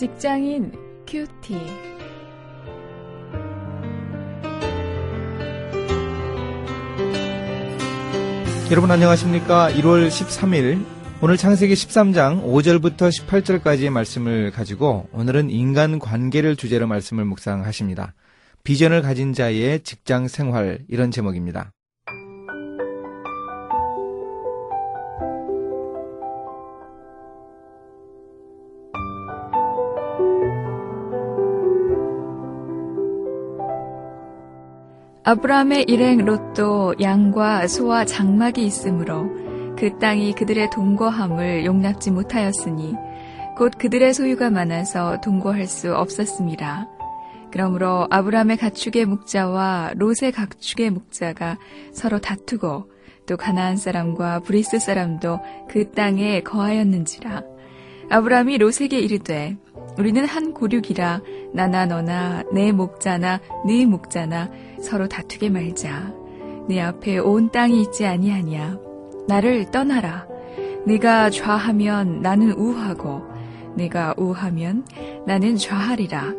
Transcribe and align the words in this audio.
직장인 0.00 0.72
큐티. 1.06 1.54
여러분 8.70 8.90
안녕하십니까? 8.90 9.70
1월 9.72 10.08
13일 10.08 10.86
오늘 11.20 11.36
창세기 11.36 11.74
13장 11.74 12.42
5절부터 12.42 13.10
18절까지의 13.26 13.90
말씀을 13.90 14.52
가지고 14.52 15.06
오늘은 15.12 15.50
인간 15.50 15.98
관계를 15.98 16.56
주제로 16.56 16.86
말씀을 16.86 17.26
묵상하십니다. 17.26 18.14
비전을 18.64 19.02
가진 19.02 19.34
자의 19.34 19.80
직장 19.80 20.28
생활 20.28 20.78
이런 20.88 21.10
제목입니다. 21.10 21.72
아브라함의 35.22 35.84
일행 35.84 36.24
롯도 36.24 36.94
양과 37.00 37.66
소와 37.66 38.06
장막이 38.06 38.64
있으므로 38.64 39.28
그 39.76 39.98
땅이 39.98 40.32
그들의 40.32 40.70
동거함을 40.70 41.66
용납지 41.66 42.10
못하였으니 42.10 42.94
곧 43.56 43.72
그들의 43.78 44.14
소유가 44.14 44.48
많아서 44.48 45.20
동거할 45.20 45.66
수 45.66 45.94
없었습니다. 45.94 46.88
그러므로 47.52 48.06
아브라함의 48.10 48.56
가축의 48.56 49.04
목자와 49.04 49.92
롯의 49.96 50.32
가축의 50.32 50.90
목자가 50.90 51.58
서로 51.92 52.18
다투고 52.18 52.90
또 53.26 53.36
가나안 53.36 53.76
사람과 53.76 54.40
브리스 54.40 54.78
사람도 54.78 55.40
그 55.68 55.90
땅에 55.90 56.40
거하였는지라 56.40 57.42
아브라함이 58.10 58.58
롯에게 58.58 58.98
이르되 58.98 59.56
우리는 59.96 60.24
한 60.24 60.52
골육이라 60.52 61.20
나나 61.54 61.86
너나 61.86 62.42
내 62.52 62.72
목자나 62.72 63.40
네 63.66 63.86
목자나 63.86 64.50
서로 64.80 65.08
다투게 65.08 65.48
말자. 65.48 66.12
네 66.68 66.80
앞에 66.80 67.18
온 67.18 67.50
땅이 67.50 67.80
있지 67.82 68.06
아니하냐. 68.06 68.78
나를 69.28 69.70
떠나라. 69.70 70.26
네가 70.86 71.30
좌하면 71.30 72.20
나는 72.20 72.52
우하고 72.52 73.22
네가 73.76 74.14
우하면 74.16 74.84
나는 75.26 75.56
좌하리라. 75.56 76.34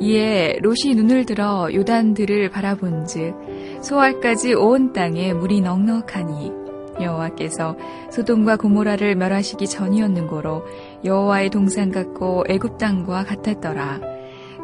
이에 0.00 0.58
롯이 0.60 0.94
눈을 0.94 1.26
들어 1.26 1.68
요단들을 1.72 2.50
바라본즉 2.50 3.80
소알까지 3.82 4.54
온 4.54 4.92
땅에 4.92 5.32
물이 5.32 5.62
넉넉하니 5.62 6.62
여호와께서 7.00 7.76
소돔과 8.10 8.56
고모라를 8.56 9.14
멸하시기 9.16 9.66
전이었는고로 9.66 10.64
여호와의 11.04 11.50
동산 11.50 11.90
같고 11.90 12.44
애굽 12.48 12.78
땅과 12.78 13.24
같았더라. 13.24 14.00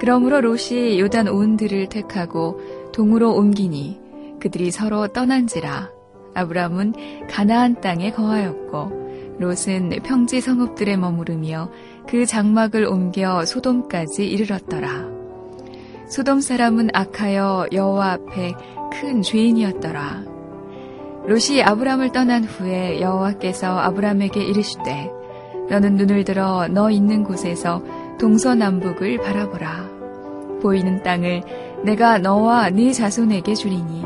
그러므로 0.00 0.40
롯이 0.40 1.00
요단 1.00 1.28
온들을 1.28 1.88
택하고 1.88 2.60
동으로 2.92 3.34
옮기니 3.34 4.00
그들이 4.40 4.70
서로 4.70 5.08
떠난지라. 5.08 5.90
아브람은 6.34 7.26
가나안 7.28 7.80
땅에 7.80 8.12
거하였고 8.12 9.36
롯은 9.38 10.00
평지 10.04 10.40
성읍들에 10.40 10.96
머무르며 10.96 11.70
그 12.08 12.26
장막을 12.26 12.86
옮겨 12.86 13.44
소돔까지 13.44 14.26
이르렀더라. 14.26 15.08
소돔 16.08 16.40
사람은 16.40 16.88
악하여 16.94 17.66
여호와 17.72 18.12
앞에 18.12 18.54
큰 18.92 19.22
죄인이었더라. 19.22 20.24
롯이 21.26 21.62
아브람을 21.62 22.12
떠난 22.12 22.44
후에 22.44 23.00
여호와께서 23.00 23.78
아브람에게 23.78 24.42
이르시되 24.42 25.17
너는 25.70 25.96
눈을 25.96 26.24
들어 26.24 26.66
너 26.68 26.90
있는 26.90 27.24
곳에서 27.24 27.82
동서남북을 28.18 29.18
바라보라. 29.18 29.88
보이는 30.62 31.02
땅을 31.02 31.42
내가 31.84 32.18
너와 32.18 32.70
네 32.70 32.92
자손에게 32.92 33.54
주리니 33.54 34.04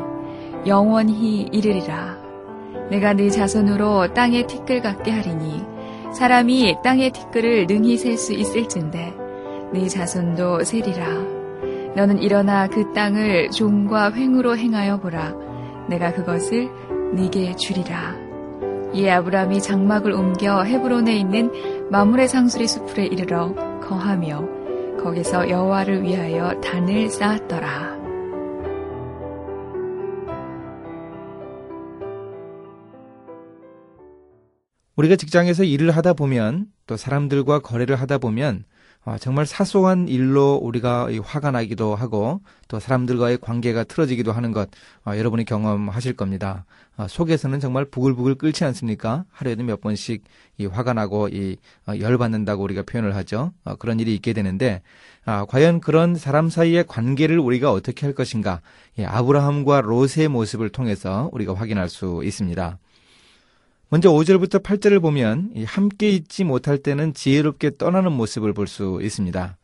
영원히 0.67 1.43
이르리라. 1.53 2.19
내가 2.91 3.15
네 3.15 3.31
자손으로 3.31 4.13
땅의 4.13 4.47
티끌 4.47 4.83
같게 4.83 5.11
하리니 5.11 5.65
사람이 6.13 6.77
땅의 6.85 7.11
티끌을 7.13 7.67
능히 7.67 7.97
셀 7.97 8.19
수 8.19 8.35
있을진데 8.35 9.15
네 9.73 9.89
자손도 9.89 10.65
세리라. 10.65 11.07
너는 11.97 12.19
일어나 12.19 12.67
그 12.69 12.93
땅을 12.93 13.51
종과 13.51 14.13
횡으로 14.13 14.57
행하여 14.57 14.99
보라. 15.01 15.35
내가 15.89 16.13
그것을 16.13 16.69
네게 17.15 17.57
주리라. 17.57 18.32
이에 18.95 19.11
아브람이 19.11 19.61
장막을 19.63 20.13
옮겨 20.13 20.63
헤브론에 20.63 21.17
있는 21.17 21.51
마물의 21.91 22.29
상수리 22.29 22.69
숲에 22.69 23.07
이르러 23.07 23.55
거하며 23.81 24.97
거기서 25.03 25.49
여호와를 25.49 26.03
위하여 26.03 26.61
단을 26.61 27.09
쌓았더라. 27.09 28.03
우리가 34.95 35.17
직장에서 35.17 35.65
일을 35.65 35.91
하다 35.91 36.13
보면 36.13 36.67
또 36.87 36.97
사람들과 36.97 37.61
거래를 37.61 37.97
하다 37.97 38.19
보면 38.19 38.65
아, 39.05 39.19
정말 39.19 39.47
사소한 39.47 40.07
일로 40.07 40.55
우리가 40.63 41.09
화가 41.25 41.51
나기도 41.51 41.97
하고 41.97 42.41
또 42.69 42.79
사람들과의 42.79 43.39
관계가 43.39 43.83
틀어지기도 43.83 44.31
하는 44.31 44.53
것 44.53 44.71
아, 45.03 45.19
여러분이 45.19 45.45
경험하실 45.45 46.13
겁니다. 46.13 46.65
아, 46.97 47.09
속에서는 47.09 47.59
정말 47.59 47.85
부글부글 47.85 48.37
끓지 48.37 48.65
않습니까? 48.65 49.25
하루에도 49.33 49.65
몇 49.65 49.81
번씩 49.81 50.23
이 50.59 50.67
화가 50.67 50.93
나고 50.93 51.29
이 51.29 51.57
열받는다고 51.89 52.63
우리가 52.63 52.83
표현을 52.83 53.17
하죠. 53.17 53.53
그런 53.81 53.99
일이 53.99 54.15
있게 54.15 54.35
되는데 54.35 54.83
과연 55.49 55.81
그런 55.81 56.15
사람 56.15 56.49
사이의 56.49 56.87
관계를 56.87 57.41
우리가 57.41 57.73
어떻게 57.73 58.07
할 58.07 58.15
것인가? 58.15 58.61
아브라함과 59.03 59.81
롯의 59.81 60.29
모습을 60.29 60.69
통해서 60.69 61.29
우리가 61.33 61.55
확인할 61.55 61.89
수 61.89 62.21
있습니다. 62.23 62.79
먼저 63.93 64.11
5절부터 64.11 64.63
8절을 64.63 65.03
보면 65.03 65.53
함께 65.67 66.09
있지 66.09 66.45
못할 66.45 66.79
때는 66.79 67.13
지혜롭게 67.13 67.73
떠나는 67.77 68.13
모습을 68.13 68.55
볼 68.55 68.67
수 68.67 68.99
있습니다. 69.03 69.59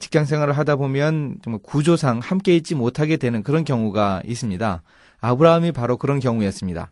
직장 0.00 0.24
생활을 0.24 0.58
하다 0.58 0.74
보면 0.74 1.36
정말 1.44 1.60
구조상 1.62 2.18
함께 2.18 2.56
있지 2.56 2.74
못하게 2.74 3.16
되는 3.16 3.44
그런 3.44 3.62
경우가 3.62 4.22
있습니다. 4.26 4.82
아브라함이 5.20 5.70
바로 5.70 5.98
그런 5.98 6.18
경우였습니다. 6.18 6.90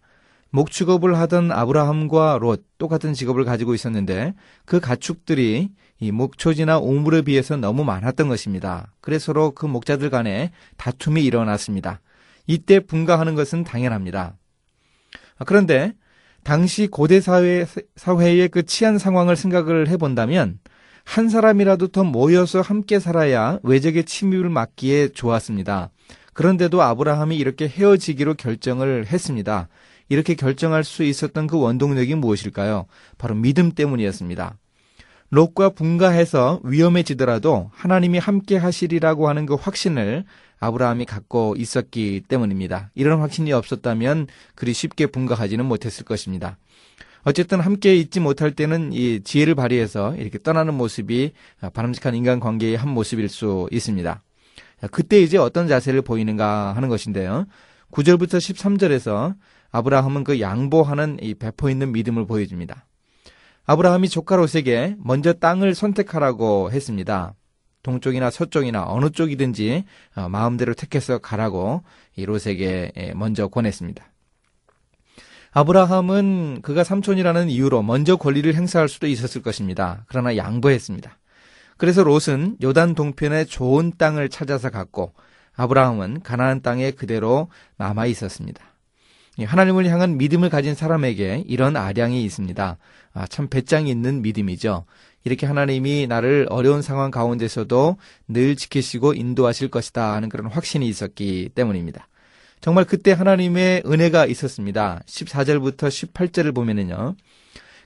목축업을 0.50 1.18
하던 1.18 1.50
아브라함과 1.50 2.38
롯 2.40 2.64
똑같은 2.78 3.12
직업을 3.12 3.44
가지고 3.44 3.74
있었는데 3.74 4.34
그 4.64 4.78
가축들이 4.78 5.70
이 5.98 6.12
목초지나 6.12 6.78
오물에 6.78 7.22
비해서 7.22 7.56
너무 7.56 7.82
많았던 7.82 8.28
것입니다. 8.28 8.92
그래서 9.00 9.24
서로 9.26 9.50
그 9.50 9.66
목자들 9.66 10.10
간에 10.10 10.52
다툼이 10.76 11.24
일어났습니다. 11.24 12.00
이때 12.46 12.78
분가하는 12.78 13.34
것은 13.34 13.64
당연합니다. 13.64 14.36
그런데 15.44 15.94
당시 16.48 16.86
고대 16.86 17.20
사회, 17.20 17.66
사회의 17.94 18.48
그 18.48 18.64
치안 18.64 18.96
상황을 18.96 19.36
생각을 19.36 19.86
해본다면 19.88 20.60
한 21.04 21.28
사람이라도 21.28 21.88
더 21.88 22.04
모여서 22.04 22.62
함께 22.62 22.98
살아야 22.98 23.58
외적의 23.62 24.04
침입을 24.04 24.48
막기에 24.48 25.08
좋았습니다. 25.08 25.90
그런데도 26.32 26.80
아브라함이 26.80 27.36
이렇게 27.36 27.68
헤어지기로 27.68 28.32
결정을 28.32 29.08
했습니다. 29.08 29.68
이렇게 30.08 30.34
결정할 30.36 30.84
수 30.84 31.02
있었던 31.02 31.48
그 31.48 31.60
원동력이 31.60 32.14
무엇일까요? 32.14 32.86
바로 33.18 33.34
믿음 33.34 33.72
때문이었습니다. 33.72 34.56
롯과 35.30 35.70
분가해서 35.70 36.60
위험해지더라도 36.64 37.70
하나님이 37.74 38.18
함께 38.18 38.56
하시리라고 38.56 39.28
하는 39.28 39.46
그 39.46 39.54
확신을 39.54 40.24
아브라함이 40.60 41.04
갖고 41.04 41.54
있었기 41.56 42.22
때문입니다. 42.26 42.90
이런 42.94 43.20
확신이 43.20 43.52
없었다면 43.52 44.26
그리 44.54 44.72
쉽게 44.72 45.06
분가하지는 45.06 45.64
못했을 45.64 46.04
것입니다. 46.04 46.56
어쨌든 47.24 47.60
함께 47.60 47.94
있지 47.94 48.20
못할 48.20 48.52
때는 48.52 48.92
이 48.92 49.20
지혜를 49.22 49.54
발휘해서 49.54 50.16
이렇게 50.16 50.38
떠나는 50.38 50.74
모습이 50.74 51.32
바람직한 51.74 52.14
인간관계의 52.14 52.76
한 52.76 52.88
모습일 52.88 53.28
수 53.28 53.68
있습니다. 53.70 54.22
그때 54.90 55.20
이제 55.20 55.36
어떤 55.36 55.68
자세를 55.68 56.02
보이는가 56.02 56.74
하는 56.74 56.88
것인데요. 56.88 57.46
9절부터 57.90 58.38
13절에서 58.38 59.34
아브라함은 59.70 60.24
그 60.24 60.40
양보하는 60.40 61.18
이 61.20 61.34
배포 61.34 61.68
있는 61.68 61.92
믿음을 61.92 62.26
보여줍니다. 62.26 62.86
아브라함이 63.70 64.08
조카 64.08 64.36
롯에게 64.36 64.96
먼저 64.98 65.34
땅을 65.34 65.74
선택하라고 65.74 66.70
했습니다. 66.72 67.34
동쪽이나 67.82 68.30
서쪽이나 68.30 68.86
어느 68.88 69.10
쪽이든지 69.10 69.84
어, 70.16 70.28
마음대로 70.30 70.72
택해서 70.72 71.18
가라고 71.18 71.82
이 72.16 72.24
롯에게 72.24 72.92
예, 72.96 73.12
먼저 73.14 73.48
권했습니다. 73.48 74.02
아브라함은 75.50 76.62
그가 76.62 76.82
삼촌이라는 76.82 77.50
이유로 77.50 77.82
먼저 77.82 78.16
권리를 78.16 78.54
행사할 78.54 78.88
수도 78.88 79.06
있었을 79.06 79.42
것입니다. 79.42 80.06
그러나 80.08 80.38
양보했습니다. 80.38 81.18
그래서 81.76 82.02
롯은 82.02 82.56
요단 82.62 82.94
동편의 82.94 83.46
좋은 83.48 83.92
땅을 83.98 84.30
찾아서 84.30 84.70
갔고 84.70 85.12
아브라함은 85.56 86.22
가나안 86.22 86.62
땅에 86.62 86.90
그대로 86.90 87.50
남아 87.76 88.06
있었습니다. 88.06 88.64
하나님을 89.44 89.86
향한 89.86 90.18
믿음을 90.18 90.50
가진 90.50 90.74
사람에게 90.74 91.44
이런 91.46 91.76
아량이 91.76 92.24
있습니다. 92.24 92.76
아, 93.14 93.26
참 93.26 93.48
배짱이 93.48 93.90
있는 93.90 94.22
믿음이죠. 94.22 94.84
이렇게 95.24 95.46
하나님이 95.46 96.06
나를 96.06 96.46
어려운 96.50 96.82
상황 96.82 97.10
가운데서도 97.10 97.98
늘 98.28 98.56
지키시고 98.56 99.14
인도하실 99.14 99.68
것이다 99.68 100.14
하는 100.14 100.28
그런 100.28 100.46
확신이 100.46 100.88
있었기 100.88 101.50
때문입니다. 101.54 102.08
정말 102.60 102.84
그때 102.84 103.12
하나님의 103.12 103.82
은혜가 103.86 104.26
있었습니다. 104.26 105.00
14절부터 105.06 105.88
18절을 105.88 106.54
보면은요. 106.54 107.14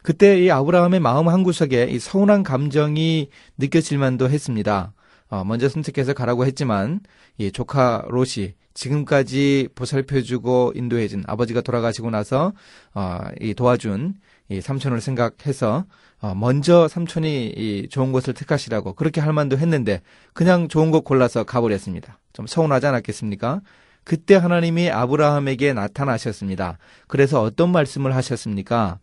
그때 0.02 0.42
이 0.42 0.50
아브라함의 0.50 1.00
마음 1.00 1.28
한구석에 1.28 1.84
이 1.84 1.98
서운한 1.98 2.42
감정이 2.42 3.28
느껴질 3.58 3.98
만도 3.98 4.28
했습니다. 4.28 4.92
어, 5.32 5.44
먼저 5.44 5.66
선택해서 5.66 6.12
가라고 6.12 6.44
했지만 6.44 7.00
이 7.38 7.50
조카 7.50 8.04
롯이 8.08 8.52
지금까지 8.74 9.70
보살펴주고 9.74 10.74
인도해준 10.74 11.24
아버지가 11.26 11.62
돌아가시고 11.62 12.10
나서 12.10 12.52
어, 12.92 13.18
이 13.40 13.54
도와준 13.54 14.12
이 14.50 14.60
삼촌을 14.60 15.00
생각해서 15.00 15.86
어, 16.20 16.34
먼저 16.34 16.86
삼촌이 16.86 17.46
이 17.56 17.88
좋은 17.88 18.12
곳을 18.12 18.34
택하시라고 18.34 18.92
그렇게 18.92 19.22
할 19.22 19.32
만도 19.32 19.56
했는데 19.56 20.02
그냥 20.34 20.68
좋은 20.68 20.90
곳 20.90 21.02
골라서 21.02 21.44
가버렸습니다. 21.44 22.18
좀 22.34 22.46
서운하지 22.46 22.88
않았겠습니까? 22.88 23.62
그때 24.04 24.34
하나님이 24.34 24.90
아브라함에게 24.90 25.72
나타나셨습니다. 25.72 26.76
그래서 27.08 27.40
어떤 27.40 27.72
말씀을 27.72 28.14
하셨습니까? 28.16 28.98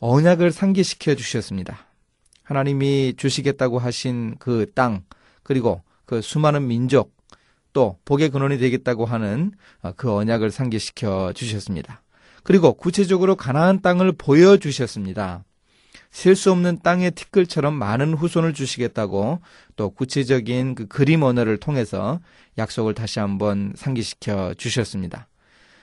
언약을 0.00 0.52
상기시켜 0.52 1.14
주셨습니다. 1.14 1.86
하나님이 2.42 3.14
주시겠다고 3.16 3.78
하신 3.78 4.34
그 4.38 4.70
땅, 4.74 5.02
그리고 5.44 5.82
그 6.04 6.20
수많은 6.20 6.66
민족, 6.66 7.14
또 7.72 7.98
복의 8.04 8.30
근원이 8.30 8.58
되겠다고 8.58 9.04
하는 9.04 9.52
어, 9.82 9.92
그 9.96 10.12
언약을 10.12 10.50
상기시켜 10.50 11.32
주셨습니다. 11.34 12.02
그리고 12.42 12.72
구체적으로 12.72 13.36
가나안 13.36 13.80
땅을 13.80 14.12
보여 14.12 14.56
주셨습니다. 14.56 15.44
셀 16.10 16.36
수 16.36 16.52
없는 16.52 16.78
땅의 16.82 17.10
티끌처럼 17.10 17.74
많은 17.74 18.14
후손을 18.14 18.54
주시겠다고 18.54 19.40
또 19.74 19.90
구체적인 19.90 20.76
그 20.76 20.86
그림 20.86 21.22
언어를 21.22 21.58
통해서 21.58 22.20
약속을 22.56 22.94
다시 22.94 23.18
한번 23.18 23.72
상기시켜 23.74 24.54
주셨습니다. 24.54 25.26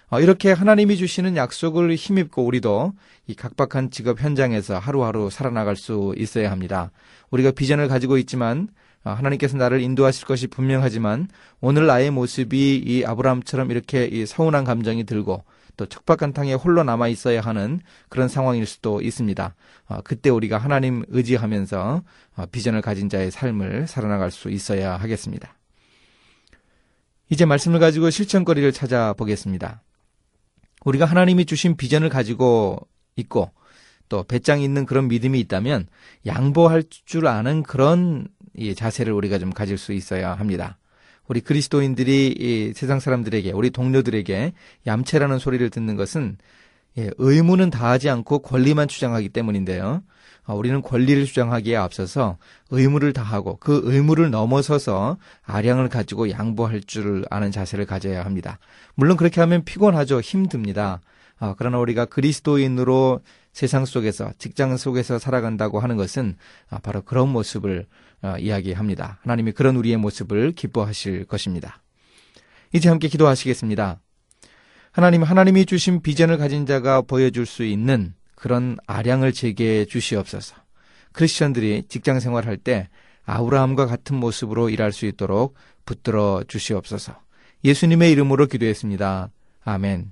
어, 0.10 0.22
이렇게 0.22 0.52
하나님이 0.54 0.96
주시는 0.98 1.36
약속을 1.36 1.96
힘입고 1.96 2.46
우리도 2.46 2.94
이 3.28 3.36
각박한 3.36 3.92
직업 3.92 4.22
현장에서 4.22 4.80
하루하루 4.80 5.30
살아나갈 5.30 5.75
수 5.75 6.14
있어야 6.18 6.52
합니다. 6.52 6.92
우리가 7.30 7.52
비전을 7.52 7.90
가지고 7.90 8.18
있지만 8.18 8.68
어, 8.68 8.81
하나님께서 9.03 9.57
나를 9.57 9.81
인도하실 9.81 10.25
것이 10.25 10.48
분명하지만 10.48 11.27
오늘 11.59 11.88
나의 11.88 12.12
모습이 12.12 12.83
이 12.86 13.03
아브라함처럼 13.06 13.71
이렇게 13.71 14.06
이 14.06 14.25
서운한 14.25 14.63
감정이 14.63 15.06
들고 15.06 15.44
또 15.77 15.86
척박한 15.86 16.33
땅에 16.33 16.53
홀로 16.53 16.83
남아 16.83 17.07
있어야 17.07 17.42
하는 17.42 17.80
그런 18.09 18.27
상황일 18.27 18.65
수도 18.65 19.01
있습니다. 19.01 19.56
어, 19.88 19.98
그때 20.03 20.30
우리가 20.30 20.57
하나님 20.57 21.03
의지하면서 21.07 22.03
어, 22.36 22.45
비전을 22.51 22.81
가진 22.81 23.09
자의 23.09 23.31
삶을 23.31 23.88
살아나갈 23.88 24.30
수 24.31 24.50
있어야 24.50 24.98
하겠습니다. 24.98 25.56
이제 27.30 27.45
말씀을 27.45 27.80
가지고 27.80 28.09
실천거리를 28.09 28.71
찾아보겠습니다. 28.74 29.81
우리가 30.83 31.06
하나님이 31.06 31.45
주신 31.45 31.77
비전을 31.77 32.09
가지고 32.09 32.88
있고 33.15 33.51
또 34.09 34.24
배짱 34.24 34.62
있는 34.62 34.86
그런 34.86 35.07
믿음이 35.07 35.39
있다면 35.39 35.88
양보할 36.25 36.83
줄 37.06 37.27
아는 37.27 37.63
그런 37.63 38.27
자세를 38.75 39.13
우리가 39.13 39.39
좀 39.39 39.51
가질 39.51 39.77
수 39.77 39.94
있어야 39.94 40.33
합니다. 40.33 40.77
우리 41.27 41.42
그리스도인들이 41.42 42.74
세상 42.75 43.00
사람들에게 43.00 43.51
우리 43.51 43.69
동료들에게 43.69 44.53
얌체라는 44.88 45.39
소리를 45.39 45.69
듣는 45.69 45.95
것은 45.95 46.38
예, 46.98 47.09
의무는 47.18 47.69
다하지 47.69 48.09
않고 48.09 48.39
권리만 48.39 48.88
주장하기 48.88 49.30
때문인데요. 49.30 50.03
어, 50.45 50.56
우리는 50.56 50.81
권리를 50.81 51.24
주장하기에 51.25 51.75
앞서서 51.77 52.38
의무를 52.69 53.13
다하고 53.13 53.57
그 53.57 53.81
의무를 53.86 54.30
넘어서서 54.31 55.18
아량을 55.44 55.88
가지고 55.88 56.30
양보할 56.30 56.81
줄 56.81 57.25
아는 57.30 57.51
자세를 57.51 57.86
가져야 57.86 58.25
합니다. 58.25 58.59
물론 58.95 59.18
그렇게 59.18 59.39
하면 59.39 59.63
피곤하죠. 59.63 60.19
힘듭니다. 60.19 61.00
어, 61.39 61.56
그러나 61.57 61.80
우리가 61.80 62.06
그리스도인으로 62.06 63.21
세상 63.54 63.86
속에서 63.86 64.31
직장 64.38 64.75
속에서 64.77 65.19
살아간다고 65.19 65.80
하는 65.80 65.97
것은 65.97 66.36
아, 66.69 66.80
바로 66.80 67.01
그런 67.01 67.30
모습을 67.30 67.80
어, 67.80 68.11
이야기합니다. 68.39 69.19
하나님이 69.21 69.51
그런 69.51 69.75
우리의 69.75 69.97
모습을 69.97 70.51
기뻐하실 70.51 71.25
것입니다. 71.25 71.81
이제 72.73 72.89
함께 72.89 73.07
기도하시겠습니다. 73.07 74.00
하나님, 74.91 75.23
하나님이 75.23 75.65
주신 75.65 76.01
비전을 76.01 76.38
가진 76.38 76.65
자가 76.65 77.01
보여줄 77.01 77.45
수 77.45 77.63
있는 77.63 78.13
그런 78.35 78.77
아량을 78.88 79.31
제게 79.33 79.85
주시옵소서. 79.85 80.56
크리스천들이 81.13 81.83
직장 81.88 82.19
생활할 82.19 82.57
때 82.57 82.89
아브라함과 83.25 83.85
같은 83.85 84.15
모습으로 84.18 84.69
일할 84.69 84.91
수 84.91 85.06
있도록 85.06 85.56
붙들어 85.85 86.44
주시옵소서. 86.47 87.19
예수님의 87.63 88.12
이름으로 88.12 88.47
기도했습니다. 88.47 89.29
아멘. 89.63 90.12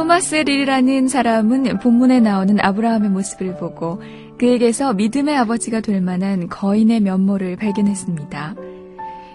토마스 0.00 0.34
릴이라는 0.34 1.08
사람은 1.08 1.78
본문에 1.80 2.20
나오는 2.20 2.58
아브라함의 2.58 3.10
모습을 3.10 3.58
보고 3.58 4.00
그에게서 4.38 4.94
믿음의 4.94 5.36
아버지가 5.36 5.82
될 5.82 6.00
만한 6.00 6.48
거인의 6.48 7.00
면모를 7.00 7.56
발견했습니다. 7.56 8.54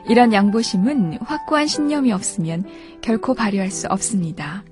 이런 0.10 0.34
양보심은 0.34 1.20
확고한 1.22 1.68
신념이 1.68 2.12
없으면 2.12 2.64
결코 3.02 3.36
발휘할 3.36 3.70
수 3.70 3.86
없습니다. 3.90 4.64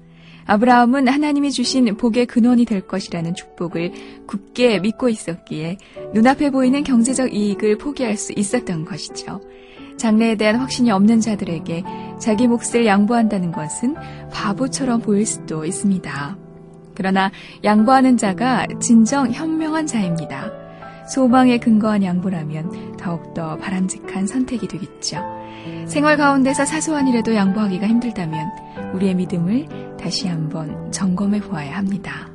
아브라함은 0.47 1.09
하나님이 1.09 1.51
주신 1.51 1.95
복의 1.95 2.25
근원이 2.25 2.65
될 2.65 2.81
것이라는 2.81 3.35
축복을 3.35 3.91
굳게 4.25 4.79
믿고 4.79 5.09
있었기에 5.09 5.77
눈앞에 6.15 6.49
보이는 6.49 6.83
경제적 6.83 7.35
이익을 7.35 7.77
포기할 7.77 8.17
수 8.17 8.33
있었던 8.35 8.85
것이죠. 8.85 9.41
장래에 9.97 10.35
대한 10.35 10.57
확신이 10.57 10.91
없는 10.91 11.21
자들에게 11.21 11.83
자기 12.19 12.47
몫을 12.47 12.85
양보한다는 12.85 13.51
것은 13.51 13.95
바보처럼 14.31 15.01
보일 15.01 15.25
수도 15.25 15.65
있습니다. 15.65 16.37
그러나 16.95 17.31
양보하는 17.63 18.17
자가 18.17 18.67
진정 18.79 19.31
현명한 19.31 19.87
자입니다. 19.87 20.51
소망에 21.09 21.57
근거한 21.57 22.03
양보라면 22.03 22.97
더욱더 22.97 23.57
바람직한 23.57 24.27
선택이 24.27 24.67
되겠죠. 24.67 25.21
생활 25.85 26.17
가운데서 26.17 26.65
사소한 26.65 27.07
일에도 27.07 27.35
양보하기가 27.35 27.87
힘들다면 27.87 28.51
우리의 28.93 29.15
믿음을 29.15 29.97
다시 29.99 30.27
한번 30.27 30.91
점검해 30.91 31.41
보아야 31.41 31.77
합니다. 31.77 32.32